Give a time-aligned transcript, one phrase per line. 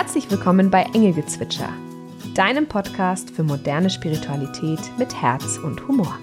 [0.00, 1.70] Herzlich willkommen bei Engelgezwitscher,
[2.36, 6.16] deinem Podcast für moderne Spiritualität mit Herz und Humor.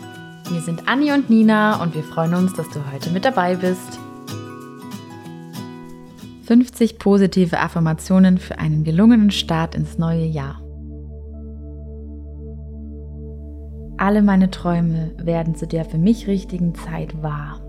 [0.49, 3.99] Wir sind Anni und Nina und wir freuen uns, dass du heute mit dabei bist.
[6.45, 10.61] 50 positive Affirmationen für einen gelungenen Start ins neue Jahr.
[13.97, 17.64] Alle meine Träume werden zu der für mich richtigen Zeit wahr.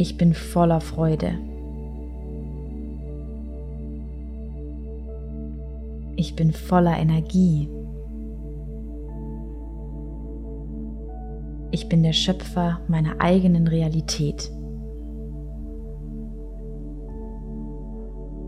[0.00, 1.34] Ich bin voller Freude.
[6.16, 7.68] Ich bin voller Energie.
[11.70, 14.50] Ich bin der Schöpfer meiner eigenen Realität.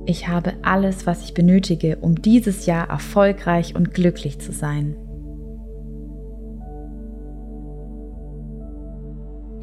[0.07, 4.97] Ich habe alles, was ich benötige, um dieses Jahr erfolgreich und glücklich zu sein.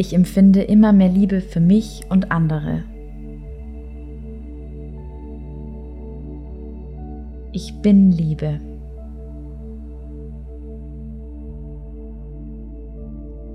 [0.01, 2.85] Ich empfinde immer mehr Liebe für mich und andere.
[7.51, 8.61] Ich bin Liebe.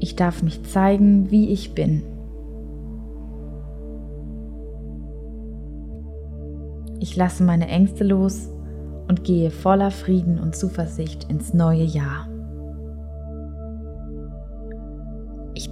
[0.00, 2.02] Ich darf mich zeigen, wie ich bin.
[7.00, 8.50] Ich lasse meine Ängste los
[9.08, 12.28] und gehe voller Frieden und Zuversicht ins neue Jahr.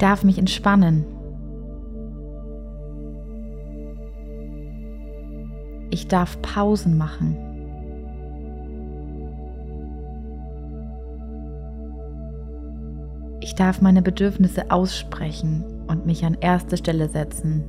[0.03, 1.05] Darf mich entspannen.
[5.91, 7.37] Ich darf Pausen machen.
[13.41, 17.65] Ich darf meine Bedürfnisse aussprechen und mich an erste Stelle setzen.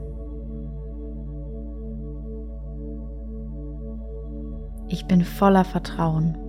[4.88, 6.43] Ich bin voller Vertrauen.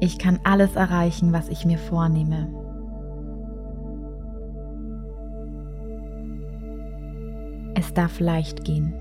[0.00, 2.48] Ich kann alles erreichen, was ich mir vornehme.
[7.74, 8.94] Es darf leicht gehen.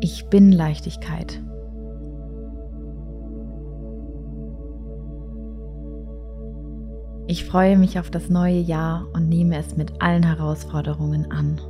[0.00, 1.40] Ich bin Leichtigkeit.
[7.28, 11.60] Ich freue mich auf das neue Jahr und nehme es mit allen Herausforderungen an.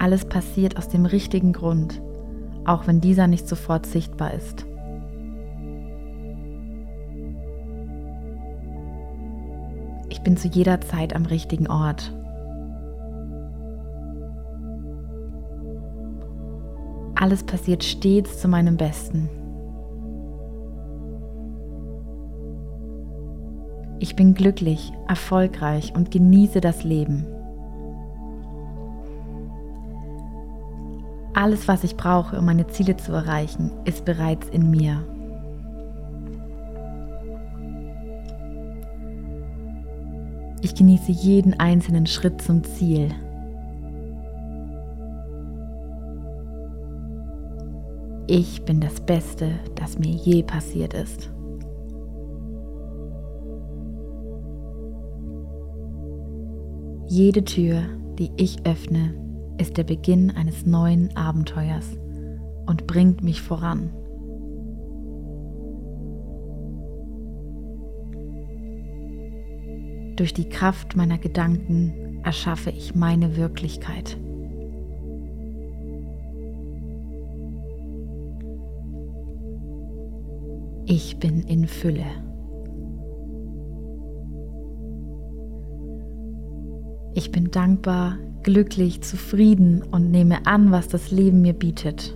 [0.00, 2.00] Alles passiert aus dem richtigen Grund,
[2.64, 4.64] auch wenn dieser nicht sofort sichtbar ist.
[10.08, 12.14] Ich bin zu jeder Zeit am richtigen Ort.
[17.16, 19.28] Alles passiert stets zu meinem Besten.
[23.98, 27.26] Ich bin glücklich, erfolgreich und genieße das Leben.
[31.40, 35.04] Alles, was ich brauche, um meine Ziele zu erreichen, ist bereits in mir.
[40.62, 43.14] Ich genieße jeden einzelnen Schritt zum Ziel.
[48.26, 51.30] Ich bin das Beste, das mir je passiert ist.
[57.06, 57.84] Jede Tür,
[58.18, 59.27] die ich öffne,
[59.58, 61.98] ist der Beginn eines neuen Abenteuers
[62.66, 63.90] und bringt mich voran.
[70.16, 74.18] Durch die Kraft meiner Gedanken erschaffe ich meine Wirklichkeit.
[80.86, 82.06] Ich bin in Fülle.
[87.14, 92.14] Ich bin dankbar, glücklich, zufrieden und nehme an, was das Leben mir bietet.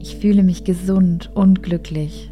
[0.00, 2.30] Ich fühle mich gesund und glücklich.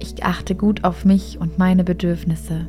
[0.00, 2.66] Ich achte gut auf mich und meine Bedürfnisse.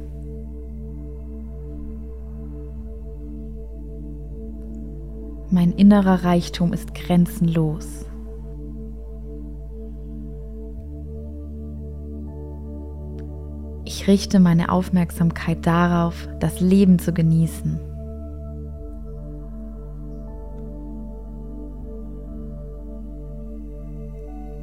[5.52, 8.06] Mein innerer Reichtum ist grenzenlos.
[14.10, 17.80] Richte meine Aufmerksamkeit darauf, das Leben zu genießen.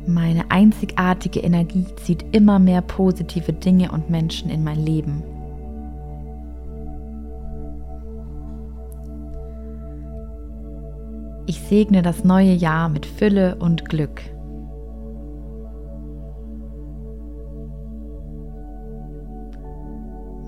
[0.09, 5.23] Meine einzigartige Energie zieht immer mehr positive Dinge und Menschen in mein Leben.
[11.47, 14.23] Ich segne das neue Jahr mit Fülle und Glück.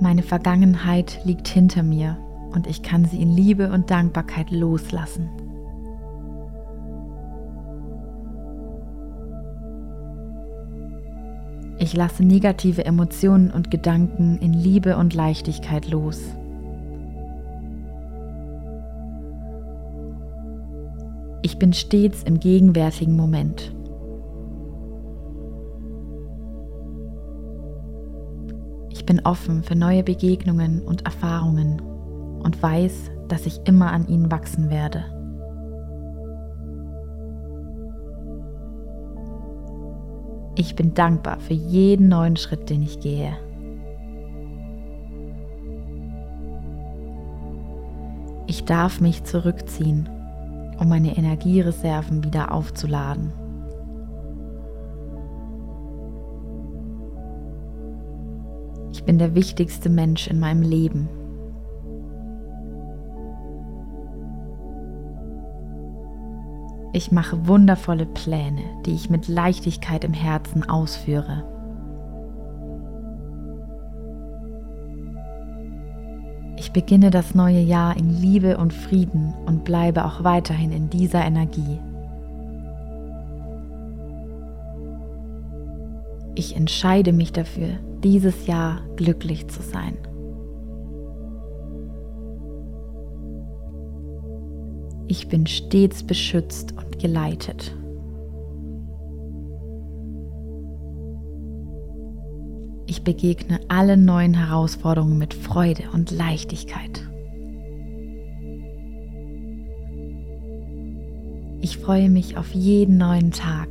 [0.00, 2.16] Meine Vergangenheit liegt hinter mir
[2.52, 5.28] und ich kann sie in Liebe und Dankbarkeit loslassen.
[11.80, 16.20] Ich lasse negative Emotionen und Gedanken in Liebe und Leichtigkeit los.
[21.42, 23.72] Ich bin stets im gegenwärtigen Moment.
[29.08, 34.68] Bin offen für neue Begegnungen und Erfahrungen und weiß, dass ich immer an ihnen wachsen
[34.68, 35.02] werde.
[40.56, 43.34] Ich bin dankbar für jeden neuen Schritt, den ich gehe.
[48.46, 50.06] Ich darf mich zurückziehen,
[50.78, 53.32] um meine Energiereserven wieder aufzuladen.
[59.08, 61.08] Bin der wichtigste Mensch in meinem Leben
[66.92, 71.42] Ich mache wundervolle Pläne, die ich mit Leichtigkeit im Herzen ausführe.
[76.58, 81.24] Ich beginne das neue Jahr in Liebe und Frieden und bleibe auch weiterhin in dieser
[81.24, 81.78] Energie.
[86.34, 89.96] Ich entscheide mich dafür, dieses Jahr glücklich zu sein.
[95.06, 97.74] Ich bin stets beschützt und geleitet.
[102.86, 107.08] Ich begegne allen neuen Herausforderungen mit Freude und Leichtigkeit.
[111.60, 113.68] Ich freue mich auf jeden neuen Tag.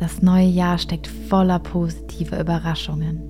[0.00, 3.20] Das neue Jahr steckt voller positiver Überraschungen.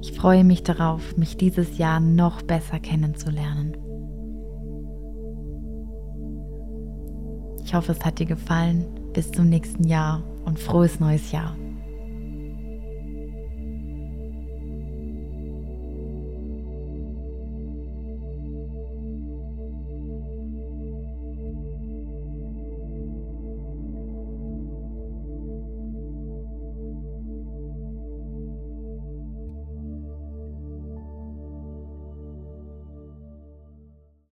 [0.00, 3.76] Ich freue mich darauf, mich dieses Jahr noch besser kennenzulernen.
[7.64, 8.86] Ich hoffe, es hat dir gefallen.
[9.12, 11.54] Bis zum nächsten Jahr und frohes neues Jahr.